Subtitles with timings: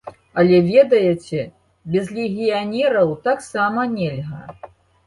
[0.43, 1.43] Але ведаеце,
[1.97, 4.43] без легіянераў таксама нельга.